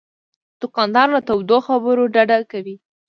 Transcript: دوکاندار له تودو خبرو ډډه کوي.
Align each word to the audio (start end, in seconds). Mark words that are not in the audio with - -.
دوکاندار 0.61 1.07
له 1.15 1.19
تودو 1.27 1.57
خبرو 1.67 2.03
ډډه 2.13 2.37
کوي. 2.51 2.75